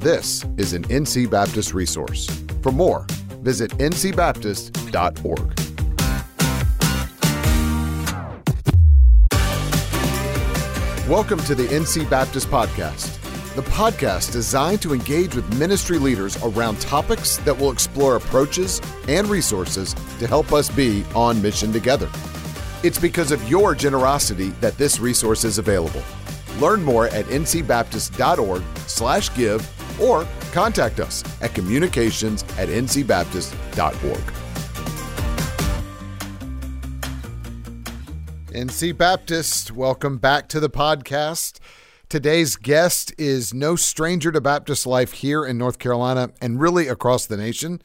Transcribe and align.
This 0.00 0.44
is 0.56 0.72
an 0.72 0.84
NC 0.84 1.28
Baptist 1.28 1.74
resource. 1.74 2.26
For 2.62 2.72
more, 2.72 3.04
visit 3.42 3.70
ncbaptist.org. 3.72 5.38
Welcome 11.06 11.40
to 11.40 11.54
the 11.54 11.64
NC 11.64 12.08
Baptist 12.08 12.48
Podcast, 12.48 13.54
the 13.54 13.60
podcast 13.60 14.32
designed 14.32 14.80
to 14.80 14.94
engage 14.94 15.34
with 15.34 15.58
ministry 15.58 15.98
leaders 15.98 16.42
around 16.44 16.80
topics 16.80 17.36
that 17.36 17.58
will 17.58 17.70
explore 17.70 18.16
approaches 18.16 18.80
and 19.06 19.28
resources 19.28 19.92
to 20.18 20.26
help 20.26 20.54
us 20.54 20.70
be 20.70 21.04
on 21.14 21.42
mission 21.42 21.74
together. 21.74 22.08
It's 22.82 22.98
because 22.98 23.32
of 23.32 23.50
your 23.50 23.74
generosity 23.74 24.48
that 24.62 24.78
this 24.78 24.98
resource 24.98 25.44
is 25.44 25.58
available. 25.58 26.02
Learn 26.58 26.82
more 26.82 27.08
at 27.08 27.26
ncbaptist.org/give 27.26 29.79
or 29.98 30.26
contact 30.52 31.00
us 31.00 31.24
at 31.40 31.54
communications 31.54 32.42
at 32.58 32.68
ncbaptist.org. 32.68 34.20
NC 38.52 38.96
Baptist, 38.98 39.70
welcome 39.70 40.18
back 40.18 40.48
to 40.48 40.58
the 40.58 40.68
podcast. 40.68 41.60
Today's 42.08 42.56
guest 42.56 43.14
is 43.16 43.54
no 43.54 43.76
stranger 43.76 44.32
to 44.32 44.40
Baptist 44.40 44.84
life 44.84 45.12
here 45.12 45.44
in 45.44 45.56
North 45.56 45.78
Carolina 45.78 46.30
and 46.42 46.60
really 46.60 46.88
across 46.88 47.26
the 47.26 47.36
nation. 47.36 47.80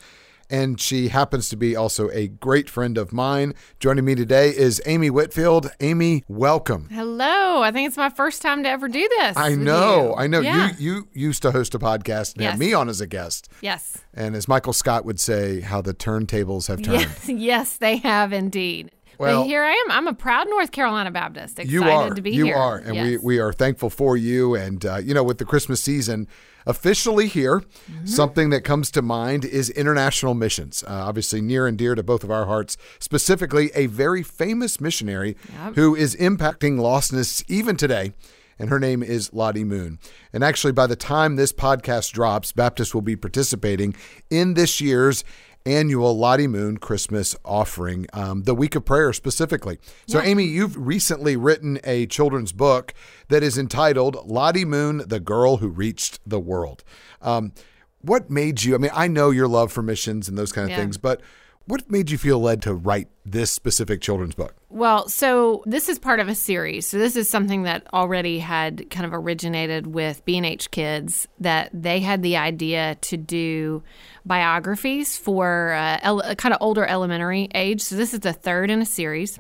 And 0.49 0.79
she 0.79 1.07
happens 1.07 1.49
to 1.49 1.57
be 1.57 1.75
also 1.75 2.09
a 2.11 2.27
great 2.27 2.69
friend 2.69 2.97
of 2.97 3.11
mine. 3.11 3.53
Joining 3.79 4.05
me 4.05 4.13
today 4.15 4.49
is 4.49 4.81
Amy 4.85 5.09
Whitfield. 5.09 5.71
Amy, 5.79 6.23
welcome. 6.27 6.87
Hello. 6.91 7.61
I 7.63 7.71
think 7.71 7.87
it's 7.87 7.97
my 7.97 8.09
first 8.09 8.41
time 8.41 8.61
to 8.63 8.69
ever 8.69 8.87
do 8.87 9.07
this. 9.19 9.35
I 9.37 9.55
know. 9.55 10.09
you. 10.09 10.15
I 10.15 10.27
know. 10.27 10.41
Yeah. 10.41 10.71
You 10.77 11.07
you 11.13 11.27
used 11.27 11.41
to 11.41 11.51
host 11.51 11.73
a 11.73 11.79
podcast 11.79 12.33
and 12.35 12.43
had 12.43 12.51
Yes. 12.51 12.59
me 12.59 12.73
on 12.73 12.89
as 12.89 13.01
a 13.01 13.07
guest. 13.07 13.49
Yes. 13.61 13.97
And 14.13 14.35
as 14.35 14.47
Michael 14.47 14.73
Scott 14.73 15.03
would 15.03 15.19
say, 15.19 15.61
how 15.61 15.81
the 15.81 15.93
turntables 15.93 16.67
have 16.67 16.81
turned. 16.83 17.01
Yes. 17.01 17.27
Yes, 17.29 17.77
they 17.77 17.97
have 17.97 18.31
indeed. 18.31 18.91
Well- 19.17 19.41
but 19.43 19.47
here 19.47 19.63
I 19.63 19.71
am. 19.71 19.91
I'm 19.91 20.07
a 20.07 20.13
proud 20.13 20.47
North 20.49 20.71
Carolina 20.71 21.11
Baptist. 21.11 21.59
Excited 21.59 21.71
You 21.71 21.83
are. 21.83 22.09
to 22.13 22.21
be 22.21 22.31
you 22.31 22.45
here. 22.45 22.55
are. 22.55 22.77
And 22.77 22.91
we, 22.91 23.11
Yes. 23.13 23.19
we 23.23 23.39
are 23.39 23.53
thankful 23.53 23.89
for 23.89 24.17
you. 24.17 24.55
And, 24.55 24.85
uh, 24.85 24.97
you 24.97 25.13
know, 25.13 25.23
with 25.23 25.37
the 25.37 25.45
Christmas 25.45 25.81
season 25.81 26.27
officially 26.67 27.27
here, 27.27 27.59
Mm-hmm. 27.91 28.05
something 28.07 28.49
that 28.49 28.61
comes 28.63 28.89
to 28.91 29.01
mind 29.01 29.45
is 29.45 29.69
international 29.69 30.33
missions. 30.33 30.83
Uh, 30.83 30.91
obviously, 30.91 31.39
near 31.41 31.67
and 31.67 31.77
dear 31.77 31.93
to 31.95 32.01
both 32.03 32.23
of 32.23 32.31
our 32.31 32.45
hearts, 32.45 32.75
specifically, 32.99 33.71
a 33.75 33.85
very 33.87 34.23
famous 34.23 34.81
missionary 34.81 35.37
Yep. 35.53 35.75
who 35.75 35.95
is 35.95 36.15
impacting 36.15 36.77
lostness 36.79 37.43
even 37.47 37.77
today. 37.77 38.13
And 38.57 38.69
her 38.69 38.79
name 38.79 39.03
is 39.03 39.33
Lottie 39.33 39.65
Moon. 39.65 39.99
And 40.31 40.41
actually, 40.43 40.71
by 40.71 40.87
the 40.87 40.95
time 40.95 41.35
this 41.35 41.51
podcast 41.51 42.13
drops, 42.13 42.51
Baptist 42.53 42.95
will 42.95 43.01
be 43.01 43.17
participating 43.17 43.93
in 44.29 44.53
this 44.53 44.79
year's 44.79 45.23
annual 45.65 46.17
Lottie 46.17 46.47
Moon 46.47 46.77
Christmas 46.77 47.35
offering, 47.43 48.05
um, 48.13 48.43
the 48.43 48.53
week 48.53 48.75
of 48.75 48.85
prayer 48.85 49.11
specifically. 49.13 49.79
So, 50.07 50.21
Amy, 50.21 50.43
you've 50.43 50.77
recently 50.77 51.35
written 51.35 51.79
a 51.83 52.05
children's 52.07 52.51
book 52.51 52.93
that 53.29 53.41
is 53.43 53.57
entitled 53.57 54.17
Lottie 54.25 54.65
Moon, 54.65 55.03
the 55.07 55.19
Girl 55.19 55.57
Who 55.57 55.67
Reached 55.69 56.19
the 56.25 56.39
World. 56.39 56.83
Um, 57.21 57.53
what 58.01 58.29
made 58.29 58.63
you, 58.63 58.75
I 58.75 58.77
mean, 58.77 58.91
I 58.93 59.07
know 59.07 59.31
your 59.31 59.47
love 59.47 59.71
for 59.71 59.81
missions 59.81 60.29
and 60.29 60.37
those 60.37 60.51
kind 60.51 60.65
of 60.65 60.71
Yeah. 60.71 60.77
things, 60.77 60.97
but 60.97 61.21
what 61.67 61.89
made 61.89 62.11
you 62.11 62.17
feel 62.17 62.39
led 62.39 62.61
to 62.63 62.73
write 62.73 63.07
this 63.25 63.51
specific 63.51 64.01
children's 64.01 64.35
book? 64.35 64.55
Well, 64.69 65.09
so 65.09 65.63
this 65.65 65.89
is 65.89 65.97
part 65.97 66.19
of 66.19 66.27
a 66.27 66.35
series. 66.35 66.87
So 66.87 66.97
this 66.97 67.15
is 67.15 67.29
something 67.29 67.63
that 67.63 67.87
already 67.93 68.39
had 68.39 68.89
kind 68.91 69.05
of 69.05 69.13
originated 69.13 69.87
with 69.87 70.23
B&H 70.25 70.69
Kids 70.71 71.27
that 71.39 71.69
they 71.73 72.01
had 72.01 72.21
the 72.21 72.37
idea 72.37 72.97
to 73.01 73.17
do 73.17 73.83
biographies 74.25 75.17
for 75.17 75.73
uh, 75.73 75.99
ele- 76.01 76.35
kind 76.35 76.53
of 76.53 76.61
older 76.61 76.85
elementary 76.85 77.49
age. 77.55 77.81
So 77.81 77.95
this 77.95 78.13
is 78.13 78.19
the 78.19 78.33
third 78.33 78.69
in 78.69 78.81
a 78.81 78.85
series. 78.85 79.39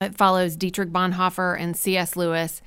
It 0.00 0.16
follows 0.16 0.56
Dietrich 0.56 0.90
Bonhoeffer 0.90 1.60
and 1.60 1.76
C.S. 1.76 2.16
Lewis. 2.16 2.62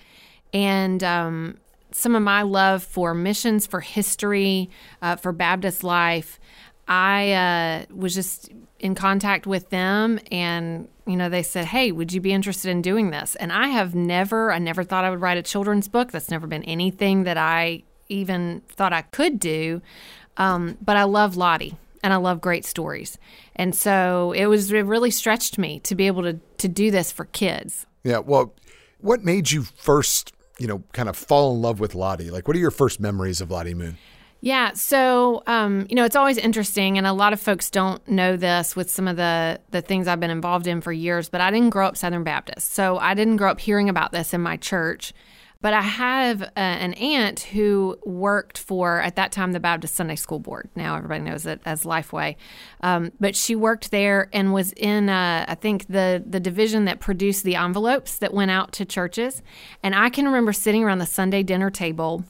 And 0.54 1.04
um, 1.04 1.58
some 1.92 2.16
of 2.16 2.22
my 2.22 2.42
love 2.42 2.84
for 2.84 3.14
missions, 3.14 3.66
for 3.66 3.80
history, 3.80 4.70
uh, 5.02 5.16
for 5.16 5.32
Baptist 5.32 5.84
life, 5.84 6.40
I 6.88 7.32
uh, 7.32 7.96
was 7.96 8.14
just 8.14 8.50
in 8.82 8.96
contact 8.96 9.46
with 9.48 9.70
them 9.70 10.20
and 10.32 10.88
you 11.06 11.16
know 11.16 11.30
they 11.30 11.44
said 11.44 11.66
hey 11.66 11.92
would 11.92 12.12
you 12.12 12.20
be 12.20 12.34
interested 12.34 12.70
in 12.70 12.82
doing 12.82 13.12
this 13.12 13.36
and 13.36 13.54
i 13.54 13.68
have 13.68 13.94
never 13.96 14.52
i 14.52 14.58
never 14.58 14.84
thought 14.84 15.04
i 15.04 15.10
would 15.10 15.22
write 15.22 15.38
a 15.38 15.44
children's 15.44 15.88
book 15.88 16.12
that's 16.12 16.30
never 16.32 16.48
been 16.48 16.64
anything 16.64 17.24
that 17.24 17.38
i 17.38 17.82
even 18.10 18.62
thought 18.70 18.92
i 18.92 19.04
could 19.04 19.40
do 19.40 19.82
um, 20.38 20.78
but 20.82 20.98
i 20.98 21.04
love 21.04 21.38
lottie 21.38 21.78
and 22.04 22.12
i 22.12 22.16
love 22.16 22.42
great 22.42 22.66
stories 22.66 23.18
and 23.56 23.76
so 23.76 24.34
it 24.36 24.48
was 24.48 24.72
it 24.72 24.86
really 24.86 25.12
stretched 25.12 25.58
me 25.60 25.80
to 25.80 25.94
be 25.96 26.08
able 26.08 26.24
to 26.24 26.40
to 26.58 26.68
do 26.68 26.90
this 26.92 27.12
for 27.12 27.26
kids 27.26 27.86
Yeah. 28.04 28.18
Well, 28.20 28.54
what 29.00 29.24
made 29.24 29.52
you 29.52 29.64
first, 29.64 30.34
you 30.60 30.68
know, 30.68 30.84
kind 30.94 31.08
of 31.10 31.16
fall 31.16 31.56
in 31.56 31.62
love 31.62 31.80
with 31.80 31.94
Lottie? 31.96 32.32
Like, 32.32 32.48
what 32.48 32.56
are 32.56 32.60
your 32.60 32.72
first 32.72 33.00
memories 33.00 33.42
of 33.42 33.50
Lottie 33.52 33.74
Moon? 33.76 33.98
Yeah, 34.44 34.74
so 34.74 35.44
um, 35.46 35.86
you 35.88 35.96
know, 35.96 36.04
it's 36.04 36.16
always 36.16 36.38
interesting, 36.40 36.98
and 36.98 37.06
a 37.06 37.14
lot 37.14 37.32
of 37.32 37.40
folks 37.40 37.70
don't 37.70 38.06
know 38.08 38.36
this 38.36 38.76
with 38.76 38.90
some 38.90 39.08
of 39.08 39.16
the 39.16 39.62
the 39.70 39.84
things 39.84 40.08
I've 40.08 40.20
been 40.20 40.32
involved 40.32 40.66
in 40.66 40.82
for 40.82 40.92
years. 40.92 41.30
But 41.30 41.42
I 41.42 41.52
didn't 41.52 41.70
grow 41.70 41.88
up 41.88 41.96
Southern 41.96 42.24
Baptist, 42.24 42.72
so 42.74 42.98
I 42.98 43.14
didn't 43.14 43.38
grow 43.38 43.52
up 43.52 43.60
hearing 43.60 43.88
about 43.88 44.12
this 44.12 44.34
in 44.34 44.42
my 44.42 44.58
church. 44.58 45.14
But 45.62 45.76
I 45.76 45.82
have 45.82 46.42
uh, 46.42 46.48
an 46.56 46.94
aunt 46.96 47.42
who 47.42 48.00
worked 48.04 48.58
for 48.58 49.00
at 49.00 49.16
that 49.18 49.32
time 49.32 49.52
the 49.52 49.60
Baptist 49.60 49.94
Sunday 49.94 50.16
School 50.16 50.40
Board. 50.40 50.70
Now 50.76 50.96
everybody 50.96 51.22
knows 51.22 51.46
it 51.46 51.62
as 51.64 51.84
Lifeway, 51.84 52.36
um, 52.82 53.12
but 53.20 53.36
she 53.36 53.56
worked 53.56 53.92
there 53.92 54.28
and 54.34 54.54
was 54.54 54.74
in 54.74 55.08
uh, 55.08 55.46
I 55.48 55.54
think 55.54 55.86
the 55.86 56.24
the 56.26 56.40
division 56.40 56.86
that 56.86 57.00
produced 57.00 57.44
the 57.44 57.58
envelopes 57.58 58.18
that 58.18 58.34
went 58.34 58.50
out 58.50 58.72
to 58.74 58.86
churches. 58.86 59.44
And 59.84 59.94
I 59.94 60.10
can 60.10 60.26
remember 60.26 60.52
sitting 60.52 60.84
around 60.84 60.98
the 60.98 61.06
Sunday 61.06 61.44
dinner 61.44 61.70
table 61.70 62.26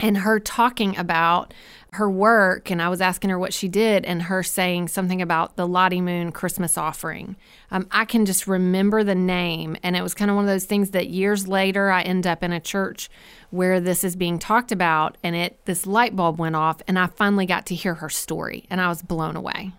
and 0.00 0.18
her 0.18 0.40
talking 0.40 0.96
about 0.96 1.54
her 1.92 2.10
work 2.10 2.70
and 2.70 2.82
i 2.82 2.88
was 2.88 3.00
asking 3.00 3.30
her 3.30 3.38
what 3.38 3.54
she 3.54 3.68
did 3.68 4.04
and 4.04 4.22
her 4.22 4.42
saying 4.42 4.88
something 4.88 5.22
about 5.22 5.56
the 5.56 5.66
lottie 5.66 6.00
moon 6.00 6.32
christmas 6.32 6.76
offering. 6.76 7.36
Um, 7.70 7.86
i 7.90 8.04
can 8.04 8.26
just 8.26 8.46
remember 8.46 9.04
the 9.04 9.14
name 9.14 9.76
and 9.82 9.96
it 9.96 10.02
was 10.02 10.14
kind 10.14 10.30
of 10.30 10.36
one 10.36 10.44
of 10.44 10.50
those 10.50 10.64
things 10.64 10.90
that 10.90 11.08
years 11.08 11.46
later 11.46 11.90
i 11.90 12.02
end 12.02 12.26
up 12.26 12.42
in 12.42 12.52
a 12.52 12.60
church 12.60 13.08
where 13.50 13.78
this 13.78 14.02
is 14.02 14.16
being 14.16 14.38
talked 14.38 14.72
about 14.72 15.16
and 15.22 15.36
it 15.36 15.64
this 15.66 15.86
light 15.86 16.16
bulb 16.16 16.38
went 16.38 16.56
off 16.56 16.82
and 16.88 16.98
i 16.98 17.06
finally 17.06 17.46
got 17.46 17.66
to 17.66 17.74
hear 17.74 17.94
her 17.94 18.08
story 18.10 18.66
and 18.70 18.80
i 18.80 18.88
was 18.88 19.02
blown 19.02 19.36
away. 19.36 19.72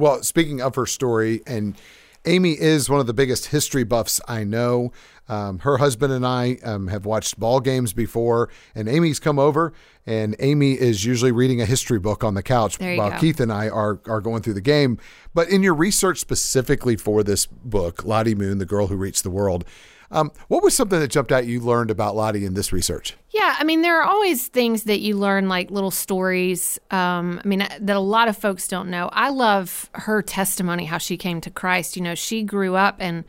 Well, 0.00 0.22
speaking 0.22 0.62
of 0.62 0.76
her 0.76 0.86
story, 0.86 1.42
and 1.46 1.76
Amy 2.26 2.52
is 2.52 2.90
one 2.90 3.00
of 3.00 3.06
the 3.06 3.14
biggest 3.14 3.46
history 3.46 3.84
buffs 3.84 4.20
I 4.28 4.44
know. 4.44 4.92
Um, 5.28 5.60
her 5.60 5.78
husband 5.78 6.12
and 6.12 6.26
I 6.26 6.58
um, 6.64 6.88
have 6.88 7.06
watched 7.06 7.38
ball 7.38 7.60
games 7.60 7.92
before, 7.92 8.50
and 8.74 8.88
Amy's 8.88 9.20
come 9.20 9.38
over, 9.38 9.72
and 10.04 10.34
Amy 10.40 10.72
is 10.72 11.04
usually 11.04 11.30
reading 11.30 11.60
a 11.60 11.66
history 11.66 12.00
book 12.00 12.24
on 12.24 12.34
the 12.34 12.42
couch 12.42 12.78
while 12.80 13.10
go. 13.10 13.18
Keith 13.18 13.40
and 13.40 13.52
I 13.52 13.68
are 13.68 14.00
are 14.06 14.20
going 14.20 14.42
through 14.42 14.54
the 14.54 14.60
game. 14.60 14.98
But 15.32 15.48
in 15.48 15.62
your 15.62 15.74
research 15.74 16.18
specifically 16.18 16.96
for 16.96 17.22
this 17.22 17.46
book, 17.46 18.04
Lottie 18.04 18.34
Moon, 18.34 18.58
the 18.58 18.66
girl 18.66 18.88
who 18.88 18.96
reached 18.96 19.22
the 19.22 19.30
world, 19.30 19.64
um, 20.10 20.32
what 20.48 20.62
was 20.62 20.74
something 20.74 20.98
that 20.98 21.08
jumped 21.08 21.30
out 21.30 21.46
you 21.46 21.60
learned 21.60 21.90
about 21.90 22.16
Lottie 22.16 22.44
in 22.44 22.54
this 22.54 22.72
research? 22.72 23.16
Yeah, 23.30 23.54
I 23.58 23.64
mean, 23.64 23.82
there 23.82 24.00
are 24.00 24.08
always 24.08 24.48
things 24.48 24.84
that 24.84 25.00
you 25.00 25.16
learn, 25.16 25.48
like 25.48 25.70
little 25.70 25.92
stories. 25.92 26.78
Um, 26.90 27.40
I 27.44 27.46
mean, 27.46 27.60
that 27.60 27.96
a 27.96 28.00
lot 28.00 28.28
of 28.28 28.36
folks 28.36 28.66
don't 28.66 28.90
know. 28.90 29.08
I 29.12 29.30
love 29.30 29.88
her 29.94 30.20
testimony, 30.20 30.84
how 30.84 30.98
she 30.98 31.16
came 31.16 31.40
to 31.42 31.50
Christ. 31.50 31.96
You 31.96 32.02
know, 32.02 32.16
she 32.16 32.42
grew 32.42 32.74
up 32.74 32.96
and 32.98 33.24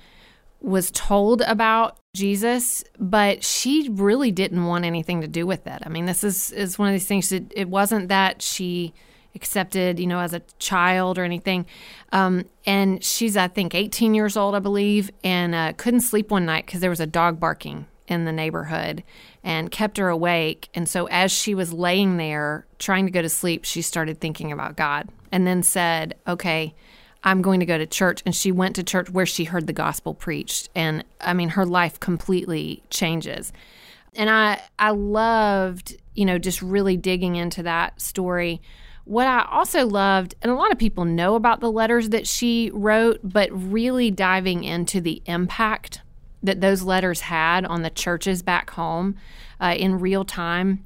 was 0.60 0.90
told 0.92 1.42
about 1.42 1.98
Jesus, 2.16 2.84
but 3.00 3.44
she 3.44 3.90
really 3.92 4.32
didn't 4.32 4.66
want 4.66 4.86
anything 4.86 5.22
to 5.22 5.28
do 5.28 5.46
with 5.46 5.68
it. 5.68 5.82
I 5.86 5.90
mean, 5.90 6.06
this 6.06 6.24
is 6.24 6.52
is 6.52 6.80
one 6.80 6.88
of 6.88 6.94
these 6.94 7.08
things 7.08 7.30
that 7.30 7.52
it 7.56 7.70
wasn't 7.70 8.10
that 8.10 8.42
she 8.42 8.94
accepted, 9.36 10.00
you 10.00 10.08
know, 10.08 10.20
as 10.20 10.34
a 10.34 10.42
child 10.60 11.18
or 11.18 11.24
anything. 11.24 11.66
Um, 12.12 12.46
and 12.66 13.04
she's, 13.04 13.38
I 13.38 13.48
think, 13.48 13.74
18 13.76 14.14
years 14.14 14.36
old, 14.38 14.56
I 14.56 14.60
believe, 14.60 15.12
and 15.24 15.56
uh, 15.56 15.74
couldn't 15.78 16.02
sleep 16.02 16.32
one 16.32 16.46
night 16.46 16.66
because 16.66 16.82
there 16.82 16.90
was 16.90 17.00
a 17.00 17.08
dog 17.08 17.40
barking 17.40 17.86
in 18.08 18.26
the 18.26 18.32
neighborhood 18.32 19.04
and 19.44 19.72
kept 19.72 19.98
her 19.98 20.10
awake. 20.10 20.70
And 20.74 20.88
so, 20.88 21.06
as 21.08 21.32
she 21.32 21.56
was 21.56 21.74
laying 21.74 22.18
there 22.18 22.66
trying 22.78 23.06
to 23.06 23.12
go 23.12 23.22
to 23.22 23.30
sleep, 23.30 23.64
she 23.66 23.82
started 23.82 24.20
thinking 24.20 24.52
about 24.52 24.76
God 24.76 25.10
and 25.32 25.48
then 25.48 25.64
said, 25.64 26.16
Okay, 26.28 26.76
I'm 27.24 27.42
going 27.42 27.60
to 27.60 27.66
go 27.66 27.78
to 27.78 27.86
church. 27.86 28.22
And 28.26 28.36
she 28.36 28.52
went 28.52 28.76
to 28.76 28.84
church 28.84 29.10
where 29.10 29.26
she 29.26 29.46
heard 29.46 29.68
the 29.68 29.74
gospel 29.74 30.14
preached. 30.14 30.70
And 30.76 31.04
I 31.20 31.34
mean, 31.34 31.50
her 31.50 31.66
life 31.66 32.00
completely 32.00 32.84
changes. 32.90 33.54
And 34.16 34.30
I, 34.30 34.62
I 34.78 34.92
loved, 34.92 35.96
you 36.14 36.26
know, 36.26 36.38
just 36.38 36.62
really 36.62 36.98
digging 36.98 37.36
into 37.38 37.64
that 37.64 38.02
story. 38.02 38.62
What 39.06 39.28
I 39.28 39.46
also 39.50 39.86
loved, 39.86 40.36
and 40.42 40.52
a 40.52 40.56
lot 40.56 40.72
of 40.72 40.78
people 40.78 41.06
know 41.06 41.36
about 41.36 41.60
the 41.60 41.72
letters 41.72 42.10
that 42.10 42.28
she 42.28 42.70
wrote, 42.74 43.20
but 43.24 43.50
really 43.52 44.12
diving 44.12 44.64
into 44.64 45.02
the 45.02 45.22
impact 45.26 46.02
that 46.44 46.62
those 46.62 46.84
letters 46.84 47.22
had 47.22 47.66
on 47.66 47.82
the 47.82 47.90
churches 47.90 48.42
back 48.42 48.72
home 48.72 49.16
uh, 49.60 49.76
in 49.78 50.00
real 50.00 50.24
time. 50.24 50.86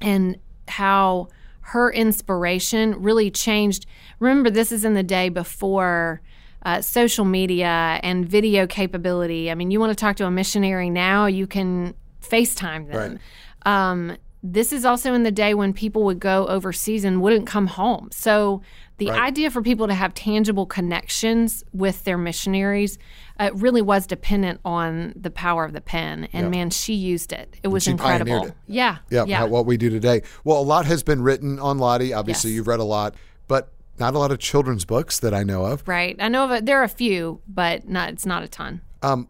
And 0.00 0.38
how 0.68 1.28
her 1.60 1.90
inspiration 1.90 3.02
really 3.02 3.30
changed. 3.30 3.86
Remember, 4.18 4.50
this 4.50 4.70
is 4.70 4.84
in 4.84 4.94
the 4.94 5.02
day 5.02 5.28
before 5.28 6.20
uh, 6.64 6.80
social 6.80 7.24
media 7.24 8.00
and 8.02 8.28
video 8.28 8.66
capability. 8.66 9.50
I 9.50 9.54
mean, 9.54 9.70
you 9.70 9.80
want 9.80 9.90
to 9.90 9.96
talk 9.96 10.16
to 10.16 10.26
a 10.26 10.30
missionary 10.30 10.90
now, 10.90 11.26
you 11.26 11.46
can 11.46 11.94
FaceTime 12.22 12.90
them. 12.90 13.18
Right. 13.66 13.90
Um, 13.90 14.16
this 14.46 14.74
is 14.74 14.84
also 14.84 15.14
in 15.14 15.22
the 15.22 15.32
day 15.32 15.54
when 15.54 15.72
people 15.72 16.02
would 16.02 16.20
go 16.20 16.46
overseas 16.48 17.02
and 17.02 17.22
wouldn't 17.22 17.46
come 17.46 17.66
home. 17.66 18.10
So 18.12 18.60
the 18.98 19.06
right. 19.06 19.22
idea 19.22 19.50
for 19.50 19.62
people 19.62 19.88
to 19.88 19.94
have 19.94 20.12
tangible 20.12 20.66
connections 20.66 21.64
with 21.72 22.04
their 22.04 22.18
missionaries 22.18 22.98
uh, 23.40 23.50
really 23.54 23.80
was 23.80 24.06
dependent 24.06 24.60
on 24.62 25.14
the 25.16 25.30
power 25.30 25.64
of 25.64 25.72
the 25.72 25.80
pen. 25.80 26.28
And 26.34 26.50
man, 26.50 26.68
she 26.68 26.92
used 26.92 27.32
it. 27.32 27.56
It 27.62 27.68
was 27.68 27.88
incredible. 27.88 28.48
It. 28.48 28.54
Yeah. 28.66 28.98
Yeah. 29.08 29.24
Yeah. 29.26 29.44
What 29.44 29.64
we 29.64 29.78
do 29.78 29.88
today. 29.88 30.20
Well, 30.44 30.60
a 30.60 30.62
lot 30.62 30.84
has 30.84 31.02
been 31.02 31.22
written 31.22 31.58
on 31.58 31.78
Lottie. 31.78 32.12
Obviously, 32.12 32.50
yes. 32.50 32.56
you've 32.56 32.66
read 32.66 32.80
a 32.80 32.84
lot, 32.84 33.14
but 33.48 33.72
not 33.98 34.14
a 34.14 34.18
lot 34.18 34.30
of 34.30 34.40
children's 34.40 34.84
books 34.84 35.20
that 35.20 35.32
I 35.32 35.42
know 35.42 35.64
of. 35.64 35.88
Right. 35.88 36.16
I 36.20 36.28
know 36.28 36.44
of 36.44 36.50
it. 36.50 36.66
There 36.66 36.78
are 36.78 36.84
a 36.84 36.88
few, 36.88 37.40
but 37.48 37.88
not. 37.88 38.10
It's 38.10 38.26
not 38.26 38.42
a 38.42 38.48
ton. 38.48 38.82
Um, 39.02 39.26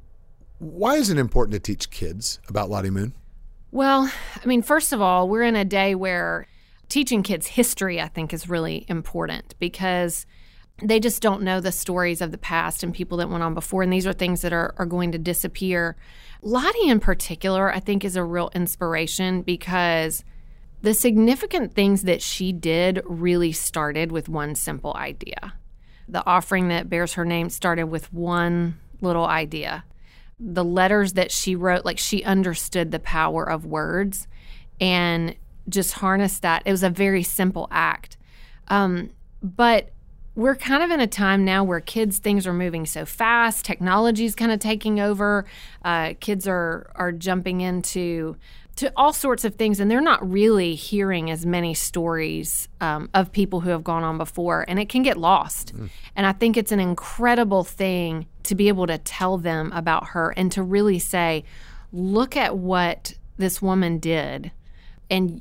why 0.58 0.96
is 0.96 1.08
it 1.08 1.18
important 1.18 1.52
to 1.52 1.60
teach 1.60 1.90
kids 1.90 2.40
about 2.48 2.68
Lottie 2.68 2.90
Moon? 2.90 3.14
Well, 3.74 4.08
I 4.40 4.46
mean, 4.46 4.62
first 4.62 4.92
of 4.92 5.00
all, 5.02 5.28
we're 5.28 5.42
in 5.42 5.56
a 5.56 5.64
day 5.64 5.96
where 5.96 6.46
teaching 6.88 7.24
kids 7.24 7.48
history, 7.48 8.00
I 8.00 8.06
think, 8.06 8.32
is 8.32 8.48
really 8.48 8.86
important 8.88 9.56
because 9.58 10.26
they 10.80 11.00
just 11.00 11.20
don't 11.20 11.42
know 11.42 11.58
the 11.58 11.72
stories 11.72 12.20
of 12.20 12.30
the 12.30 12.38
past 12.38 12.84
and 12.84 12.94
people 12.94 13.18
that 13.18 13.28
went 13.28 13.42
on 13.42 13.52
before. 13.52 13.82
And 13.82 13.92
these 13.92 14.06
are 14.06 14.12
things 14.12 14.42
that 14.42 14.52
are, 14.52 14.76
are 14.78 14.86
going 14.86 15.10
to 15.10 15.18
disappear. 15.18 15.96
Lottie, 16.40 16.86
in 16.86 17.00
particular, 17.00 17.74
I 17.74 17.80
think, 17.80 18.04
is 18.04 18.14
a 18.14 18.22
real 18.22 18.48
inspiration 18.54 19.42
because 19.42 20.22
the 20.82 20.94
significant 20.94 21.74
things 21.74 22.02
that 22.02 22.22
she 22.22 22.52
did 22.52 23.02
really 23.04 23.50
started 23.50 24.12
with 24.12 24.28
one 24.28 24.54
simple 24.54 24.94
idea. 24.94 25.54
The 26.06 26.24
offering 26.24 26.68
that 26.68 26.88
bears 26.88 27.14
her 27.14 27.24
name 27.24 27.50
started 27.50 27.86
with 27.86 28.12
one 28.12 28.78
little 29.00 29.26
idea. 29.26 29.82
The 30.38 30.64
letters 30.64 31.14
that 31.14 31.30
she 31.30 31.54
wrote, 31.54 31.84
like 31.84 31.98
she 31.98 32.24
understood 32.24 32.90
the 32.90 32.98
power 32.98 33.44
of 33.44 33.64
words 33.64 34.26
and 34.80 35.36
just 35.68 35.94
harnessed 35.94 36.42
that. 36.42 36.62
It 36.64 36.70
was 36.70 36.82
a 36.82 36.90
very 36.90 37.22
simple 37.22 37.68
act. 37.70 38.16
Um, 38.68 39.10
but 39.42 39.90
we're 40.34 40.56
kind 40.56 40.82
of 40.82 40.90
in 40.90 41.00
a 41.00 41.06
time 41.06 41.44
now 41.44 41.62
where 41.62 41.80
kids 41.80 42.18
things 42.18 42.46
are 42.46 42.52
moving 42.52 42.86
so 42.86 43.06
fast 43.06 43.64
technology 43.64 44.24
is 44.24 44.34
kind 44.34 44.50
of 44.50 44.58
taking 44.58 44.98
over 44.98 45.44
uh, 45.84 46.14
kids 46.20 46.48
are 46.48 46.90
are 46.96 47.12
jumping 47.12 47.60
into 47.60 48.36
to 48.76 48.92
all 48.96 49.12
sorts 49.12 49.44
of 49.44 49.54
things 49.54 49.78
and 49.78 49.90
they're 49.90 50.00
not 50.00 50.28
really 50.28 50.74
hearing 50.74 51.30
as 51.30 51.46
many 51.46 51.74
stories 51.74 52.68
um, 52.80 53.08
of 53.14 53.30
people 53.30 53.60
who 53.60 53.70
have 53.70 53.84
gone 53.84 54.02
on 54.02 54.18
before 54.18 54.64
and 54.68 54.78
it 54.78 54.88
can 54.88 55.02
get 55.02 55.16
lost 55.16 55.74
mm. 55.76 55.88
and 56.16 56.26
i 56.26 56.32
think 56.32 56.56
it's 56.56 56.72
an 56.72 56.80
incredible 56.80 57.64
thing 57.64 58.26
to 58.42 58.54
be 58.54 58.68
able 58.68 58.86
to 58.86 58.98
tell 58.98 59.38
them 59.38 59.72
about 59.72 60.08
her 60.08 60.30
and 60.36 60.50
to 60.52 60.62
really 60.62 60.98
say 60.98 61.44
look 61.92 62.36
at 62.36 62.56
what 62.58 63.14
this 63.36 63.62
woman 63.62 63.98
did 63.98 64.50
and 65.10 65.40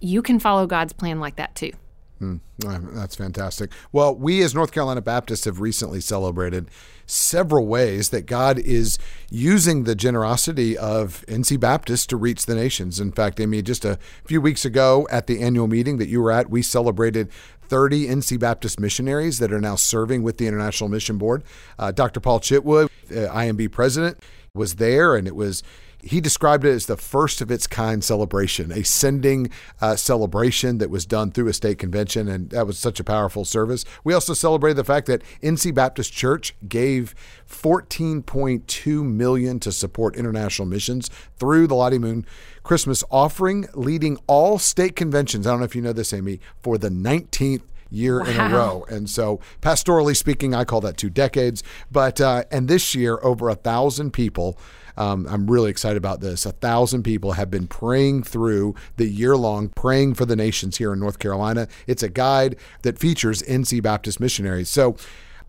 you 0.00 0.20
can 0.22 0.38
follow 0.38 0.66
god's 0.66 0.92
plan 0.92 1.20
like 1.20 1.36
that 1.36 1.54
too 1.54 1.72
Mm, 2.22 2.40
that's 2.58 3.16
fantastic. 3.16 3.70
Well, 3.92 4.14
we 4.14 4.42
as 4.42 4.54
North 4.54 4.72
Carolina 4.72 5.02
Baptists 5.02 5.44
have 5.44 5.60
recently 5.60 6.00
celebrated 6.00 6.70
several 7.06 7.66
ways 7.66 8.10
that 8.10 8.26
God 8.26 8.58
is 8.58 8.98
using 9.30 9.84
the 9.84 9.94
generosity 9.94 10.78
of 10.78 11.24
NC 11.26 11.58
Baptists 11.58 12.06
to 12.06 12.16
reach 12.16 12.46
the 12.46 12.54
nations. 12.54 13.00
In 13.00 13.12
fact, 13.12 13.40
Amy, 13.40 13.62
just 13.62 13.84
a 13.84 13.98
few 14.24 14.40
weeks 14.40 14.64
ago 14.64 15.06
at 15.10 15.26
the 15.26 15.40
annual 15.40 15.66
meeting 15.66 15.98
that 15.98 16.08
you 16.08 16.22
were 16.22 16.30
at, 16.30 16.48
we 16.48 16.62
celebrated 16.62 17.30
30 17.68 18.06
NC 18.06 18.38
Baptist 18.38 18.78
missionaries 18.78 19.38
that 19.38 19.52
are 19.52 19.60
now 19.60 19.74
serving 19.74 20.22
with 20.22 20.38
the 20.38 20.46
International 20.46 20.88
Mission 20.88 21.18
Board. 21.18 21.42
Uh, 21.78 21.90
Dr. 21.90 22.20
Paul 22.20 22.40
Chitwood, 22.40 22.88
uh, 23.10 23.32
IMB 23.32 23.72
president, 23.72 24.18
was 24.54 24.76
there, 24.76 25.16
and 25.16 25.26
it 25.26 25.34
was 25.34 25.62
he 26.02 26.20
described 26.20 26.64
it 26.64 26.70
as 26.70 26.86
the 26.86 26.96
first 26.96 27.40
of 27.40 27.50
its 27.50 27.66
kind 27.66 28.02
celebration, 28.02 28.72
a 28.72 28.82
sending 28.84 29.50
uh, 29.80 29.96
celebration 29.96 30.78
that 30.78 30.90
was 30.90 31.06
done 31.06 31.30
through 31.30 31.48
a 31.48 31.52
state 31.52 31.78
convention, 31.78 32.28
and 32.28 32.50
that 32.50 32.66
was 32.66 32.78
such 32.78 33.00
a 33.00 33.04
powerful 33.04 33.44
service. 33.44 33.84
We 34.04 34.14
also 34.14 34.34
celebrated 34.34 34.76
the 34.76 34.84
fact 34.84 35.06
that 35.06 35.22
NC 35.42 35.74
Baptist 35.74 36.12
Church 36.12 36.54
gave 36.68 37.14
14.2 37.48 39.04
million 39.04 39.60
to 39.60 39.72
support 39.72 40.16
international 40.16 40.66
missions 40.66 41.10
through 41.38 41.66
the 41.66 41.74
Lottie 41.74 41.98
Moon 41.98 42.26
Christmas 42.62 43.04
offering, 43.10 43.66
leading 43.74 44.18
all 44.26 44.58
state 44.58 44.96
conventions. 44.96 45.46
I 45.46 45.50
don't 45.50 45.60
know 45.60 45.66
if 45.66 45.76
you 45.76 45.82
know 45.82 45.92
this, 45.92 46.12
Amy, 46.12 46.40
for 46.62 46.78
the 46.78 46.88
19th 46.88 47.62
year 47.94 48.20
wow. 48.20 48.26
in 48.26 48.40
a 48.40 48.48
row. 48.54 48.86
And 48.88 49.08
so, 49.08 49.40
pastorally 49.60 50.16
speaking, 50.16 50.54
I 50.54 50.64
call 50.64 50.80
that 50.82 50.96
two 50.96 51.10
decades. 51.10 51.62
But 51.90 52.20
uh, 52.20 52.44
and 52.50 52.68
this 52.68 52.94
year, 52.94 53.18
over 53.22 53.48
a 53.48 53.54
thousand 53.54 54.12
people 54.12 54.58
um, 54.96 55.26
I'm 55.28 55.50
really 55.50 55.70
excited 55.70 55.96
about 55.96 56.20
this. 56.20 56.46
A 56.46 56.52
thousand 56.52 57.02
people 57.02 57.32
have 57.32 57.50
been 57.50 57.66
praying 57.66 58.22
through 58.24 58.74
the 58.96 59.06
year 59.06 59.36
long 59.36 59.68
Praying 59.70 60.14
for 60.14 60.24
the 60.24 60.36
Nations 60.36 60.76
here 60.76 60.92
in 60.92 61.00
North 61.00 61.18
Carolina. 61.18 61.68
It's 61.86 62.02
a 62.02 62.08
guide 62.08 62.56
that 62.82 62.98
features 62.98 63.42
NC 63.42 63.82
Baptist 63.82 64.20
missionaries. 64.20 64.68
So, 64.68 64.96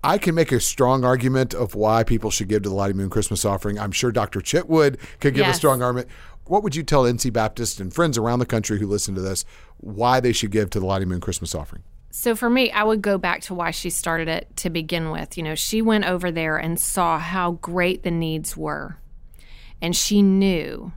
I 0.03 0.19
can 0.19 0.35
make 0.35 0.51
a 0.51 0.59
strong 0.59 1.03
argument 1.03 1.55
of 1.55 1.73
why 1.73 2.03
people 2.03 2.29
should 2.29 2.47
give 2.47 2.61
to 2.61 2.69
the 2.69 2.75
Lottie 2.75 2.93
Moon 2.93 3.09
Christmas 3.09 3.43
offering. 3.43 3.79
I'm 3.79 3.91
sure 3.91 4.11
Dr. 4.11 4.39
Chitwood 4.39 4.99
could 5.19 5.33
give 5.33 5.47
yes. 5.47 5.55
a 5.55 5.57
strong 5.57 5.81
argument. 5.81 6.09
What 6.45 6.61
would 6.61 6.75
you 6.75 6.83
tell 6.83 7.05
NC 7.05 7.33
Baptist 7.33 7.79
and 7.79 7.91
friends 7.91 8.15
around 8.15 8.37
the 8.37 8.45
country 8.45 8.77
who 8.77 8.85
listen 8.85 9.15
to 9.15 9.21
this 9.21 9.45
why 9.77 10.19
they 10.19 10.31
should 10.31 10.51
give 10.51 10.69
to 10.71 10.79
the 10.79 10.85
Lottie 10.85 11.05
Moon 11.05 11.21
Christmas 11.21 11.55
offering? 11.55 11.81
So 12.17 12.33
for 12.33 12.49
me, 12.49 12.71
I 12.71 12.81
would 12.81 13.01
go 13.01 13.17
back 13.17 13.41
to 13.41 13.53
why 13.53 13.71
she 13.71 13.89
started 13.89 14.29
it 14.29 14.47
to 14.55 14.69
begin 14.69 15.11
with. 15.11 15.35
You 15.35 15.43
know, 15.43 15.53
she 15.53 15.81
went 15.81 16.05
over 16.05 16.31
there 16.31 16.55
and 16.55 16.79
saw 16.79 17.19
how 17.19 17.51
great 17.51 18.03
the 18.03 18.09
needs 18.09 18.55
were. 18.55 18.97
And 19.81 19.93
she 19.93 20.21
knew 20.21 20.93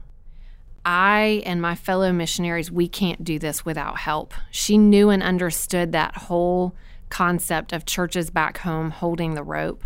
I 0.85 1.43
and 1.45 1.61
my 1.61 1.75
fellow 1.75 2.13
missionaries, 2.13 2.71
we 2.71 2.87
can't 2.87 3.25
do 3.25 3.37
this 3.37 3.65
without 3.65 3.97
help. 3.97 4.33
She 4.49 4.77
knew 4.77 5.09
and 5.09 5.21
understood 5.21 5.91
that 5.91 6.15
whole 6.15 6.73
concept 7.09 7.73
of 7.73 7.85
churches 7.85 8.29
back 8.29 8.59
home 8.59 8.89
holding 8.89 9.33
the 9.33 9.43
rope 9.43 9.83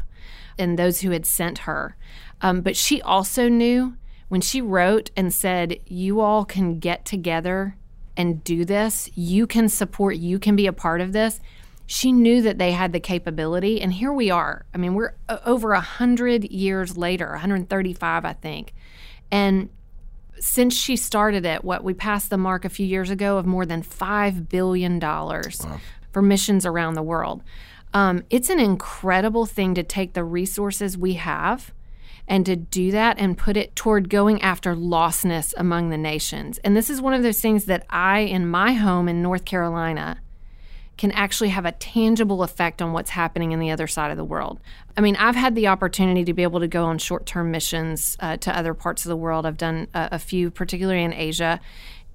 and 0.59 0.77
those 0.77 1.01
who 1.01 1.09
had 1.09 1.25
sent 1.25 1.57
her. 1.59 1.97
Um, 2.41 2.61
but 2.61 2.77
she 2.77 3.01
also 3.01 3.49
knew 3.49 3.97
when 4.27 4.41
she 4.41 4.61
wrote 4.61 5.09
and 5.17 5.33
said, 5.33 5.79
You 5.87 6.19
all 6.19 6.45
can 6.45 6.77
get 6.77 7.05
together 7.05 7.75
and 8.15 8.43
do 8.43 8.65
this, 8.65 9.09
you 9.15 9.47
can 9.47 9.69
support, 9.69 10.17
you 10.17 10.39
can 10.39 10.55
be 10.55 10.67
a 10.67 10.73
part 10.73 11.01
of 11.01 11.13
this. 11.13 11.39
She 11.85 12.11
knew 12.11 12.41
that 12.41 12.57
they 12.57 12.71
had 12.71 12.93
the 12.93 12.99
capability, 12.99 13.81
and 13.81 13.91
here 13.93 14.13
we 14.13 14.31
are. 14.31 14.65
I 14.73 14.77
mean, 14.77 14.93
we're 14.93 15.15
over 15.45 15.73
a 15.73 15.81
hundred 15.81 16.45
years 16.45 16.97
later, 16.97 17.29
135, 17.31 18.25
I 18.25 18.33
think, 18.33 18.73
and 19.31 19.69
since 20.39 20.75
she 20.75 20.95
started 20.95 21.45
it, 21.45 21.63
what 21.63 21.83
we 21.83 21.93
passed 21.93 22.29
the 22.29 22.37
mark 22.37 22.65
a 22.65 22.69
few 22.69 22.85
years 22.85 23.09
ago 23.09 23.37
of 23.37 23.45
more 23.45 23.65
than 23.65 23.81
$5 23.81 24.49
billion 24.49 24.99
wow. 24.99 25.53
for 26.11 26.21
missions 26.21 26.65
around 26.65 26.95
the 26.95 27.01
world. 27.01 27.43
Um, 27.93 28.23
it's 28.29 28.49
an 28.49 28.59
incredible 28.59 29.45
thing 29.45 29.73
to 29.75 29.83
take 29.83 30.13
the 30.13 30.23
resources 30.23 30.97
we 30.97 31.13
have 31.13 31.71
and 32.27 32.45
to 32.45 32.55
do 32.55 32.91
that 32.91 33.17
and 33.19 33.37
put 33.37 33.57
it 33.57 33.75
toward 33.75 34.09
going 34.09 34.41
after 34.41 34.75
lostness 34.75 35.53
among 35.57 35.89
the 35.89 35.97
nations. 35.97 36.57
And 36.59 36.75
this 36.75 36.89
is 36.89 37.01
one 37.01 37.13
of 37.13 37.23
those 37.23 37.41
things 37.41 37.65
that 37.65 37.85
I, 37.89 38.19
in 38.19 38.47
my 38.47 38.73
home 38.73 39.09
in 39.09 39.21
North 39.21 39.45
Carolina, 39.45 40.19
can 40.97 41.11
actually 41.11 41.49
have 41.49 41.65
a 41.65 41.71
tangible 41.73 42.43
effect 42.43 42.81
on 42.81 42.93
what's 42.93 43.09
happening 43.09 43.51
in 43.51 43.59
the 43.59 43.71
other 43.71 43.87
side 43.87 44.11
of 44.11 44.17
the 44.17 44.23
world. 44.23 44.59
I 44.95 45.01
mean, 45.01 45.15
I've 45.15 45.35
had 45.35 45.55
the 45.55 45.67
opportunity 45.67 46.23
to 46.25 46.33
be 46.33 46.43
able 46.43 46.59
to 46.59 46.67
go 46.67 46.85
on 46.85 46.97
short 46.99 47.25
term 47.25 47.51
missions 47.51 48.15
uh, 48.19 48.37
to 48.37 48.55
other 48.55 48.73
parts 48.73 49.03
of 49.03 49.09
the 49.09 49.17
world. 49.17 49.45
I've 49.45 49.57
done 49.57 49.87
a, 49.93 50.09
a, 50.13 50.19
few, 50.19 50.51
particularly 50.51 51.03
in 51.03 51.11
Asia, 51.11 51.59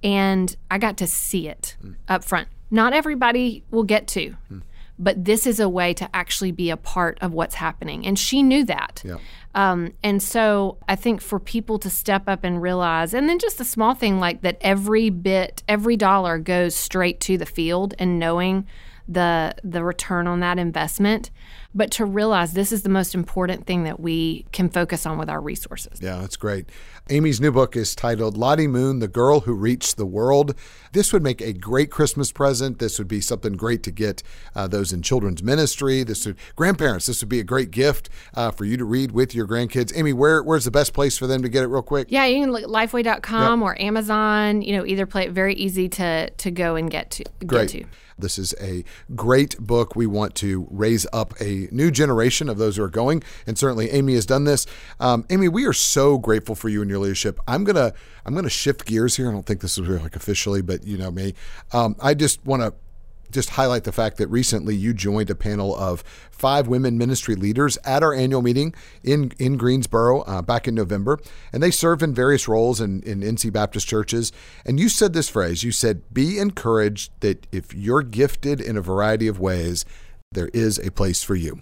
and 0.01 0.55
I 0.71 0.77
got 0.77 0.97
to 0.97 1.07
see 1.07 1.49
it 1.49 1.75
mm. 1.83 1.95
up 2.07 2.23
front. 2.23 2.47
Not 2.71 2.93
everybody 2.93 3.63
will 3.69 3.83
get 3.83 4.07
to. 4.09 4.35
Mm 4.51 4.61
but 4.99 5.23
this 5.23 5.47
is 5.47 5.59
a 5.61 5.69
way 5.69 5.93
to 5.93 6.13
actually 6.13 6.51
be 6.51 6.69
a 6.69 6.77
part 6.77 7.17
of 7.21 7.31
what's 7.31 7.55
happening. 7.55 8.05
And 8.05 8.19
she 8.19 8.43
knew 8.43 8.65
that. 8.65 9.01
Yeah. 9.05 9.17
Um, 9.55 9.93
and 10.03 10.21
so 10.21 10.77
I 10.87 10.95
think 10.95 11.21
for 11.21 11.39
people 11.39 11.79
to 11.79 11.89
step 11.89 12.27
up 12.27 12.43
and 12.43 12.61
realize, 12.61 13.13
and 13.13 13.27
then 13.27 13.39
just 13.39 13.59
a 13.59 13.65
small 13.65 13.95
thing 13.95 14.19
like 14.19 14.41
that 14.41 14.57
every 14.61 15.09
bit, 15.09 15.63
every 15.67 15.97
dollar 15.97 16.37
goes 16.37 16.75
straight 16.75 17.19
to 17.21 17.37
the 17.37 17.45
field 17.45 17.93
and 17.97 18.19
knowing 18.19 18.67
the 19.07 19.55
the 19.63 19.83
return 19.83 20.27
on 20.27 20.39
that 20.41 20.59
investment. 20.59 21.31
But 21.73 21.91
to 21.91 22.05
realize 22.05 22.53
this 22.53 22.71
is 22.71 22.81
the 22.81 22.89
most 22.89 23.13
important 23.13 23.65
thing 23.65 23.83
that 23.83 23.99
we 23.99 24.45
can 24.51 24.69
focus 24.69 25.05
on 25.05 25.17
with 25.17 25.29
our 25.29 25.39
resources. 25.39 25.99
Yeah, 26.01 26.17
that's 26.17 26.35
great. 26.35 26.67
Amy's 27.11 27.39
new 27.39 27.51
book 27.51 27.75
is 27.75 27.95
titled 27.95 28.37
Lottie 28.37 28.67
Moon, 28.67 28.99
The 28.99 29.07
Girl 29.07 29.41
Who 29.41 29.53
Reached 29.53 29.97
the 29.97 30.05
World. 30.05 30.55
This 30.93 31.13
would 31.13 31.23
make 31.23 31.41
a 31.41 31.53
great 31.53 31.91
Christmas 31.91 32.31
present. 32.31 32.79
This 32.79 32.97
would 32.97 33.07
be 33.07 33.21
something 33.21 33.53
great 33.53 33.83
to 33.83 33.91
get 33.91 34.23
uh, 34.55 34.67
those 34.67 34.91
in 34.91 35.01
children's 35.01 35.43
ministry. 35.43 36.03
This 36.03 36.25
would, 36.25 36.37
grandparents, 36.55 37.05
this 37.05 37.21
would 37.21 37.29
be 37.29 37.39
a 37.39 37.43
great 37.43 37.71
gift 37.71 38.09
uh, 38.33 38.51
for 38.51 38.65
you 38.65 38.77
to 38.77 38.85
read 38.85 39.11
with 39.11 39.35
your 39.35 39.47
grandkids. 39.47 39.91
Amy, 39.95 40.13
where, 40.13 40.41
where's 40.41 40.65
the 40.65 40.71
best 40.71 40.93
place 40.93 41.17
for 41.17 41.27
them 41.27 41.41
to 41.41 41.49
get 41.49 41.63
it 41.63 41.67
real 41.67 41.81
quick? 41.81 42.07
Yeah, 42.09 42.25
you 42.25 42.41
can 42.41 42.51
look 42.51 42.63
at 42.63 42.69
lifeway.com 42.69 43.59
yep. 43.59 43.65
or 43.65 43.79
Amazon. 43.81 44.61
You 44.61 44.77
know, 44.77 44.85
either 44.85 45.05
play 45.05 45.25
it 45.25 45.31
very 45.31 45.55
easy 45.55 45.89
to, 45.89 46.29
to 46.29 46.51
go 46.51 46.75
and 46.75 46.89
get 46.89 47.11
to. 47.11 47.23
Great. 47.45 47.71
Get 47.71 47.83
to. 47.83 47.89
This 48.19 48.37
is 48.37 48.53
a 48.59 48.83
great 49.15 49.57
book. 49.59 49.95
We 49.95 50.07
want 50.07 50.35
to 50.35 50.67
raise 50.69 51.05
up 51.13 51.33
a 51.39 51.67
new 51.71 51.91
generation 51.91 52.49
of 52.49 52.57
those 52.57 52.77
who 52.77 52.83
are 52.83 52.89
going, 52.89 53.23
and 53.47 53.57
certainly 53.57 53.89
Amy 53.91 54.15
has 54.15 54.25
done 54.25 54.43
this. 54.43 54.65
Um, 54.99 55.25
Amy, 55.29 55.47
we 55.47 55.65
are 55.65 55.73
so 55.73 56.17
grateful 56.17 56.55
for 56.55 56.69
you 56.69 56.81
and 56.81 56.89
your 56.89 56.99
leadership. 56.99 57.39
I'm 57.47 57.63
gonna 57.63 57.93
I'm 58.25 58.35
gonna 58.35 58.49
shift 58.49 58.85
gears 58.85 59.15
here. 59.15 59.29
I 59.29 59.31
don't 59.31 59.45
think 59.45 59.61
this 59.61 59.77
is 59.77 59.87
like 59.87 60.15
officially, 60.15 60.61
but 60.61 60.85
you 60.85 60.97
know 60.97 61.11
me. 61.11 61.33
Um, 61.71 61.95
I 61.99 62.13
just 62.13 62.45
want 62.45 62.61
to 62.61 62.73
just 63.31 63.51
highlight 63.51 63.83
the 63.83 63.91
fact 63.91 64.17
that 64.17 64.27
recently 64.27 64.75
you 64.75 64.93
joined 64.93 65.29
a 65.29 65.35
panel 65.35 65.75
of 65.75 66.03
five 66.31 66.67
women 66.67 66.97
ministry 66.97 67.35
leaders 67.35 67.77
at 67.83 68.03
our 68.03 68.13
annual 68.13 68.41
meeting 68.41 68.73
in, 69.03 69.31
in 69.39 69.57
Greensboro 69.57 70.21
uh, 70.21 70.41
back 70.41 70.67
in 70.67 70.75
November. 70.75 71.19
And 71.53 71.61
they 71.61 71.71
serve 71.71 72.01
in 72.01 72.13
various 72.13 72.47
roles 72.47 72.81
in, 72.81 73.01
in 73.03 73.21
NC 73.21 73.51
Baptist 73.51 73.87
churches. 73.87 74.31
And 74.65 74.79
you 74.79 74.89
said 74.89 75.13
this 75.13 75.29
phrase 75.29 75.63
you 75.63 75.71
said, 75.71 76.13
Be 76.13 76.39
encouraged 76.39 77.11
that 77.19 77.47
if 77.51 77.73
you're 77.73 78.03
gifted 78.03 78.61
in 78.61 78.77
a 78.77 78.81
variety 78.81 79.27
of 79.27 79.39
ways, 79.39 79.85
there 80.31 80.49
is 80.53 80.79
a 80.79 80.91
place 80.91 81.23
for 81.23 81.35
you. 81.35 81.61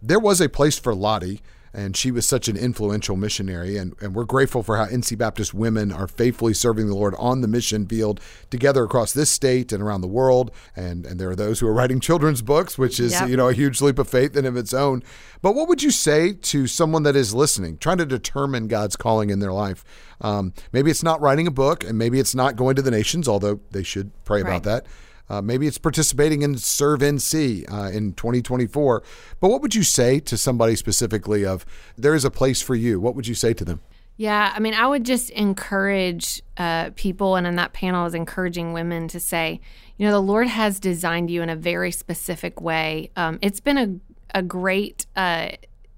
There 0.00 0.20
was 0.20 0.40
a 0.40 0.48
place 0.48 0.78
for 0.78 0.94
Lottie 0.94 1.40
and 1.72 1.96
she 1.96 2.10
was 2.10 2.26
such 2.26 2.48
an 2.48 2.56
influential 2.56 3.16
missionary. 3.16 3.76
And, 3.76 3.94
and 4.00 4.14
we're 4.14 4.24
grateful 4.24 4.62
for 4.62 4.76
how 4.76 4.86
NC 4.86 5.18
Baptist 5.18 5.54
women 5.54 5.92
are 5.92 6.08
faithfully 6.08 6.54
serving 6.54 6.88
the 6.88 6.94
Lord 6.94 7.14
on 7.18 7.40
the 7.40 7.48
mission 7.48 7.86
field 7.86 8.20
together 8.50 8.84
across 8.84 9.12
this 9.12 9.30
state 9.30 9.72
and 9.72 9.82
around 9.82 10.00
the 10.00 10.08
world. 10.08 10.50
And, 10.74 11.06
and 11.06 11.20
there 11.20 11.30
are 11.30 11.36
those 11.36 11.60
who 11.60 11.66
are 11.66 11.72
writing 11.74 12.00
children's 12.00 12.42
books, 12.42 12.78
which 12.78 12.98
is, 12.98 13.12
yep. 13.12 13.28
you 13.28 13.36
know, 13.36 13.48
a 13.48 13.52
huge 13.52 13.80
leap 13.80 13.98
of 13.98 14.08
faith 14.08 14.36
in 14.36 14.46
of 14.46 14.56
its 14.56 14.72
own. 14.72 15.02
But 15.40 15.54
what 15.54 15.68
would 15.68 15.82
you 15.82 15.90
say 15.90 16.32
to 16.32 16.66
someone 16.66 17.04
that 17.04 17.16
is 17.16 17.34
listening, 17.34 17.78
trying 17.78 17.98
to 17.98 18.06
determine 18.06 18.68
God's 18.68 18.96
calling 18.96 19.30
in 19.30 19.38
their 19.38 19.52
life? 19.52 19.84
Um, 20.20 20.52
maybe 20.72 20.90
it's 20.90 21.02
not 21.02 21.20
writing 21.20 21.46
a 21.46 21.52
book, 21.52 21.84
and 21.84 21.96
maybe 21.96 22.18
it's 22.18 22.34
not 22.34 22.56
going 22.56 22.74
to 22.76 22.82
the 22.82 22.90
nations, 22.90 23.28
although 23.28 23.60
they 23.70 23.82
should 23.82 24.10
pray 24.24 24.42
right. 24.42 24.48
about 24.48 24.64
that. 24.64 24.86
Uh, 25.30 25.42
maybe 25.42 25.66
it's 25.66 25.78
participating 25.78 26.42
in 26.42 26.56
Serve 26.56 27.00
NC 27.00 27.70
uh, 27.70 27.90
in 27.90 28.12
2024. 28.14 29.02
But 29.40 29.50
what 29.50 29.60
would 29.60 29.74
you 29.74 29.82
say 29.82 30.20
to 30.20 30.36
somebody 30.36 30.76
specifically 30.76 31.44
of 31.44 31.66
there 31.96 32.14
is 32.14 32.24
a 32.24 32.30
place 32.30 32.62
for 32.62 32.74
you? 32.74 33.00
What 33.00 33.14
would 33.14 33.26
you 33.26 33.34
say 33.34 33.52
to 33.54 33.64
them? 33.64 33.80
Yeah, 34.16 34.52
I 34.52 34.58
mean, 34.58 34.74
I 34.74 34.86
would 34.88 35.04
just 35.04 35.30
encourage 35.30 36.42
uh, 36.56 36.90
people, 36.96 37.36
and 37.36 37.46
in 37.46 37.54
that 37.54 37.72
panel, 37.72 38.04
is 38.04 38.14
encouraging 38.14 38.72
women 38.72 39.06
to 39.08 39.20
say, 39.20 39.60
you 39.96 40.06
know, 40.06 40.12
the 40.12 40.20
Lord 40.20 40.48
has 40.48 40.80
designed 40.80 41.30
you 41.30 41.40
in 41.40 41.48
a 41.48 41.54
very 41.54 41.92
specific 41.92 42.60
way. 42.60 43.10
Um, 43.14 43.38
it's 43.42 43.60
been 43.60 43.78
a, 43.78 44.38
a 44.38 44.42
great 44.42 45.06
uh, 45.14 45.50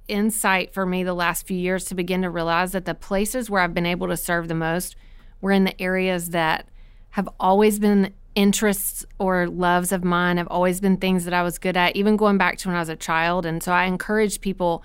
insight 0.07 0.75
for 0.75 0.85
me 0.85 1.03
the 1.03 1.15
last 1.15 1.47
few 1.47 1.57
years 1.57 1.87
to 1.87 1.95
begin 1.95 2.21
to 2.21 2.29
realize 2.29 2.73
that 2.73 2.85
the 2.85 2.95
places 2.95 3.49
where 3.49 3.63
I've 3.63 3.73
been 3.73 3.87
able 3.87 4.09
to 4.09 4.19
serve 4.19 4.49
the 4.49 4.55
most 4.55 4.97
were 5.41 5.53
in 5.53 5.65
the 5.65 5.81
areas 5.81 6.31
that 6.31 6.69
have 7.11 7.29
always 7.41 7.79
been 7.79 8.13
interests 8.41 9.05
or 9.19 9.47
loves 9.49 9.93
of 9.93 10.03
mine 10.03 10.39
have 10.39 10.49
always 10.49 10.81
been 10.81 10.97
things 10.97 11.27
that 11.27 11.35
I 11.35 11.43
was 11.43 11.59
good 11.59 11.77
at, 11.77 11.95
even 11.95 12.17
going 12.17 12.39
back 12.39 12.57
to 12.59 12.69
when 12.69 12.77
I 12.77 12.81
was 12.81 12.89
a 12.89 12.97
child. 12.97 13.45
And 13.45 13.63
so 13.63 13.71
I 13.71 13.85
encourage 13.85 14.41
people 14.41 14.83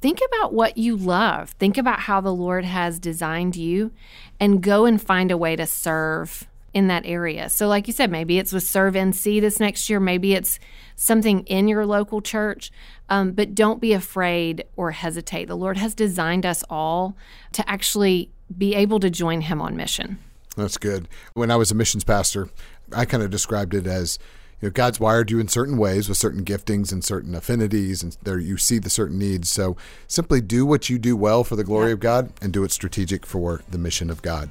think 0.00 0.20
about 0.28 0.54
what 0.54 0.78
you 0.78 0.96
love, 0.96 1.50
think 1.50 1.76
about 1.76 1.98
how 1.98 2.20
the 2.20 2.32
Lord 2.32 2.64
has 2.64 3.00
designed 3.00 3.56
you, 3.56 3.90
and 4.38 4.62
go 4.62 4.84
and 4.84 5.02
find 5.02 5.32
a 5.32 5.36
way 5.36 5.56
to 5.56 5.66
serve 5.66 6.46
in 6.72 6.86
that 6.86 7.04
area. 7.04 7.48
So, 7.50 7.66
like 7.66 7.88
you 7.88 7.92
said, 7.92 8.10
maybe 8.10 8.38
it's 8.38 8.52
with 8.52 8.62
Serve 8.62 8.94
NC 8.94 9.40
this 9.40 9.58
next 9.58 9.90
year, 9.90 9.98
maybe 9.98 10.34
it's 10.34 10.60
something 10.94 11.40
in 11.40 11.66
your 11.66 11.84
local 11.84 12.22
church, 12.22 12.70
um, 13.08 13.32
but 13.32 13.54
don't 13.54 13.80
be 13.80 13.92
afraid 13.92 14.64
or 14.76 14.92
hesitate. 14.92 15.48
The 15.48 15.56
Lord 15.56 15.76
has 15.76 15.94
designed 15.94 16.46
us 16.46 16.62
all 16.70 17.16
to 17.52 17.68
actually 17.68 18.30
be 18.56 18.74
able 18.76 19.00
to 19.00 19.10
join 19.10 19.42
Him 19.42 19.60
on 19.60 19.76
mission. 19.76 20.18
That's 20.56 20.76
good. 20.76 21.08
When 21.34 21.50
I 21.50 21.56
was 21.56 21.70
a 21.70 21.74
missions 21.74 22.04
pastor, 22.04 22.48
I 22.94 23.04
kind 23.04 23.22
of 23.22 23.30
described 23.30 23.74
it 23.74 23.86
as 23.86 24.18
you 24.60 24.68
know, 24.68 24.72
God's 24.72 25.00
wired 25.00 25.30
you 25.30 25.40
in 25.40 25.48
certain 25.48 25.76
ways 25.76 26.08
with 26.08 26.16
certain 26.16 26.44
giftings 26.44 26.92
and 26.92 27.04
certain 27.04 27.34
affinities, 27.34 28.02
and 28.02 28.16
there 28.22 28.38
you 28.38 28.56
see 28.56 28.78
the 28.78 28.90
certain 28.90 29.18
needs. 29.18 29.50
So 29.50 29.76
simply 30.06 30.40
do 30.40 30.64
what 30.64 30.88
you 30.88 30.98
do 30.98 31.16
well 31.16 31.42
for 31.42 31.56
the 31.56 31.64
glory 31.64 31.88
yeah. 31.88 31.94
of 31.94 32.00
God 32.00 32.32
and 32.40 32.52
do 32.52 32.62
it 32.62 32.70
strategic 32.70 33.26
for 33.26 33.62
the 33.68 33.78
mission 33.78 34.08
of 34.08 34.22
God. 34.22 34.50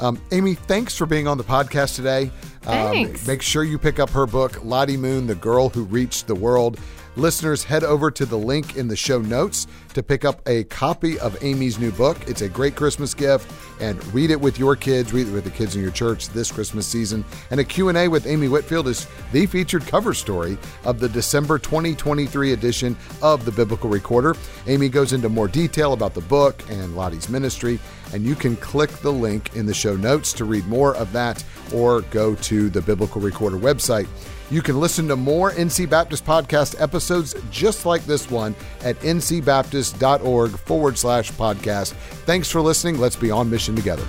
Um, 0.00 0.20
Amy, 0.32 0.54
thanks 0.54 0.96
for 0.96 1.06
being 1.06 1.28
on 1.28 1.38
the 1.38 1.44
podcast 1.44 1.94
today. 1.94 2.32
Thanks. 2.62 3.22
Um, 3.22 3.26
make 3.26 3.40
sure 3.40 3.62
you 3.62 3.78
pick 3.78 4.00
up 4.00 4.10
her 4.10 4.26
book, 4.26 4.64
Lottie 4.64 4.96
Moon, 4.96 5.26
The 5.26 5.34
Girl 5.34 5.68
Who 5.68 5.84
Reached 5.84 6.26
the 6.26 6.34
World. 6.34 6.80
Listeners, 7.14 7.62
head 7.62 7.84
over 7.84 8.10
to 8.10 8.24
the 8.24 8.38
link 8.38 8.76
in 8.76 8.88
the 8.88 8.96
show 8.96 9.20
notes 9.20 9.66
to 9.92 10.02
pick 10.02 10.24
up 10.24 10.40
a 10.48 10.64
copy 10.64 11.18
of 11.18 11.36
Amy's 11.44 11.78
new 11.78 11.92
book. 11.92 12.16
It's 12.26 12.40
a 12.40 12.48
great 12.48 12.74
Christmas 12.74 13.12
gift 13.12 13.52
and 13.82 14.02
read 14.14 14.30
it 14.30 14.40
with 14.40 14.58
your 14.58 14.76
kids, 14.76 15.12
read 15.12 15.28
it 15.28 15.32
with 15.32 15.44
the 15.44 15.50
kids 15.50 15.76
in 15.76 15.82
your 15.82 15.90
church 15.90 16.30
this 16.30 16.50
Christmas 16.50 16.86
season. 16.86 17.22
And 17.50 17.60
a 17.60 17.64
Q&A 17.64 18.08
with 18.08 18.26
Amy 18.26 18.48
Whitfield 18.48 18.88
is 18.88 19.06
the 19.30 19.44
featured 19.44 19.86
cover 19.86 20.14
story 20.14 20.56
of 20.84 21.00
the 21.00 21.08
December 21.08 21.58
2023 21.58 22.54
edition 22.54 22.96
of 23.20 23.44
the 23.44 23.52
Biblical 23.52 23.90
Recorder. 23.90 24.34
Amy 24.66 24.88
goes 24.88 25.12
into 25.12 25.28
more 25.28 25.48
detail 25.48 25.92
about 25.92 26.14
the 26.14 26.22
book 26.22 26.62
and 26.70 26.96
Lottie's 26.96 27.28
ministry, 27.28 27.78
and 28.14 28.24
you 28.24 28.34
can 28.34 28.56
click 28.56 28.88
the 28.88 29.12
link 29.12 29.54
in 29.54 29.66
the 29.66 29.74
show 29.74 29.96
notes 29.96 30.32
to 30.32 30.46
read 30.46 30.66
more 30.66 30.96
of 30.96 31.12
that 31.12 31.44
or 31.74 32.00
go 32.02 32.34
to 32.36 32.70
the 32.70 32.80
Biblical 32.80 33.20
Recorder 33.20 33.58
website. 33.58 34.08
You 34.52 34.60
can 34.60 34.78
listen 34.78 35.08
to 35.08 35.16
more 35.16 35.50
NC 35.52 35.88
Baptist 35.88 36.26
podcast 36.26 36.78
episodes 36.78 37.34
just 37.50 37.86
like 37.86 38.04
this 38.04 38.30
one 38.30 38.54
at 38.84 38.98
ncbaptist.org 38.98 40.50
forward 40.50 40.98
slash 40.98 41.32
podcast. 41.32 41.94
Thanks 42.26 42.50
for 42.50 42.60
listening. 42.60 42.98
Let's 42.98 43.16
be 43.16 43.30
on 43.30 43.48
mission 43.48 43.74
together. 43.74 44.02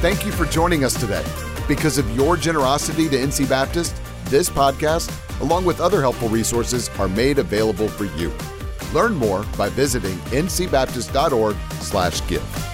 Thank 0.00 0.26
you 0.26 0.32
for 0.32 0.44
joining 0.46 0.82
us 0.82 0.98
today. 0.98 1.24
Because 1.68 1.96
of 1.96 2.10
your 2.16 2.36
generosity 2.36 3.08
to 3.08 3.16
NC 3.16 3.48
Baptist, 3.48 3.94
this 4.24 4.50
podcast, 4.50 5.12
along 5.40 5.64
with 5.64 5.80
other 5.80 6.00
helpful 6.00 6.28
resources, 6.28 6.90
are 6.98 7.08
made 7.08 7.38
available 7.38 7.86
for 7.86 8.06
you. 8.18 8.32
Learn 8.92 9.14
more 9.14 9.44
by 9.56 9.68
visiting 9.68 10.18
ncbaptist.org/give. 10.30 12.67